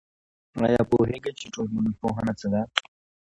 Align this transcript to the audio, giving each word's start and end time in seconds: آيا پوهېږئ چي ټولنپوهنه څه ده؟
آيا 0.65 0.81
پوهېږئ 0.89 1.31
چي 1.39 1.45
ټولنپوهنه 1.53 2.33
څه 2.39 2.47
ده؟ 2.53 2.61